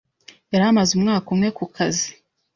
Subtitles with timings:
[0.51, 2.09] yari amaze umwaka umwe ku kazi,